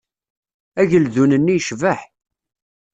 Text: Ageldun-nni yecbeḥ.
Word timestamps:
Ageldun-nni 0.79 1.53
yecbeḥ. 1.55 1.99